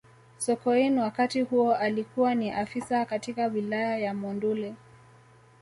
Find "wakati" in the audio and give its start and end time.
1.01-1.41